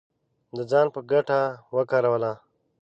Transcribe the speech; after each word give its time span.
د 0.55 0.59
ځان 0.71 0.87
په 0.95 0.99
ګټه 1.11 1.39
وکاروله 1.75 2.33